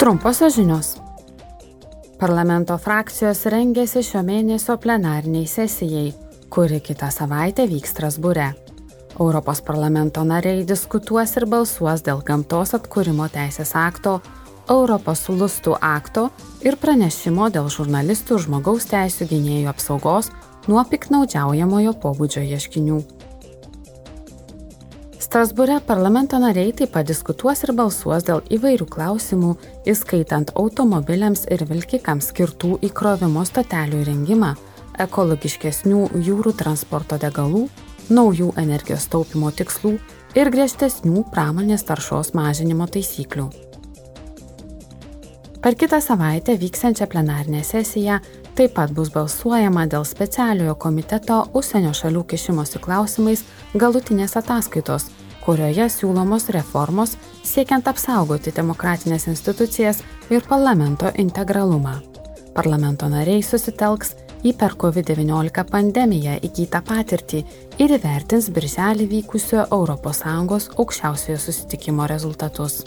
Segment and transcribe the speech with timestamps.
[0.00, 0.94] Trumposios žinios.
[2.16, 6.14] Parlamento frakcijos rengėsi šio mėnesio plenariniai sesijai,
[6.48, 8.46] kuri kitą savaitę vyks Strasbūre.
[9.18, 14.22] Europos parlamento nariai diskutuos ir balsuos dėl gamtos atkūrimo teisės akto,
[14.72, 16.30] Europos lustų akto
[16.64, 20.32] ir pranešimo dėl žurnalistų žmogaus teisų gynėjų apsaugos
[20.64, 23.02] nuo piknaudžiaujamojo pobūdžio ieškinių.
[25.30, 29.50] Strasbūre parlamento nariai taip pat diskutuos ir balsuos dėl įvairių klausimų,
[29.92, 34.48] įskaitant automobiliams ir vilkikams skirtų įkrovimo stotelių įrengimą,
[35.06, 37.68] ekologiškesnių jūrų transporto degalų,
[38.10, 40.00] naujų energijos taupimo tikslų
[40.34, 43.46] ir griežtesnių pramonės taršos mažinimo taisyklių.
[45.62, 48.18] Per kitą savaitę vyksiančią plenarinę sesiją
[48.58, 53.46] taip pat bus balsuojama dėl specialiojo komiteto užsienio šalių kišimosi klausimais
[53.78, 55.06] galutinės ataskaitos,
[55.44, 61.98] kurioje siūlomos reformos siekiant apsaugoti demokratinės institucijas ir parlamento integralumą.
[62.54, 67.42] Parlamento nariai susitelks į per COVID-19 pandemiją įgytą patirtį
[67.82, 72.82] ir įvertins birželį vykusio ES aukščiausiojo susitikimo rezultatus.